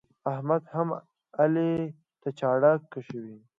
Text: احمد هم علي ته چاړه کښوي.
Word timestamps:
احمد 0.33 0.63
هم 0.73 0.89
علي 1.41 1.71
ته 2.21 2.29
چاړه 2.39 2.71
کښوي. 2.91 3.37